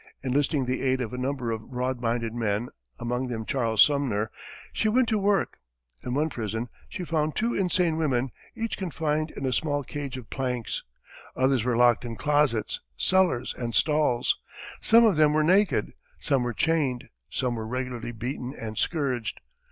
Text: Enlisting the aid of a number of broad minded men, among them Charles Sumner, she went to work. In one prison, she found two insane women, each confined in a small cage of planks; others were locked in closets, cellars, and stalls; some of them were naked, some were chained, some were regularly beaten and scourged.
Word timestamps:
Enlisting 0.23 0.65
the 0.65 0.81
aid 0.81 0.99
of 0.99 1.13
a 1.13 1.17
number 1.19 1.51
of 1.51 1.69
broad 1.69 2.01
minded 2.01 2.33
men, 2.33 2.69
among 2.99 3.27
them 3.27 3.45
Charles 3.45 3.83
Sumner, 3.83 4.31
she 4.73 4.89
went 4.89 5.07
to 5.09 5.19
work. 5.19 5.57
In 6.03 6.15
one 6.15 6.27
prison, 6.31 6.69
she 6.89 7.03
found 7.05 7.35
two 7.35 7.53
insane 7.53 7.97
women, 7.97 8.31
each 8.55 8.79
confined 8.79 9.29
in 9.29 9.45
a 9.45 9.53
small 9.53 9.83
cage 9.83 10.17
of 10.17 10.31
planks; 10.31 10.81
others 11.35 11.63
were 11.63 11.77
locked 11.77 12.03
in 12.03 12.15
closets, 12.15 12.81
cellars, 12.97 13.53
and 13.55 13.75
stalls; 13.75 14.39
some 14.81 15.05
of 15.05 15.17
them 15.17 15.33
were 15.33 15.43
naked, 15.43 15.93
some 16.19 16.41
were 16.41 16.51
chained, 16.53 17.07
some 17.29 17.53
were 17.53 17.67
regularly 17.67 18.11
beaten 18.11 18.55
and 18.59 18.79
scourged. 18.79 19.39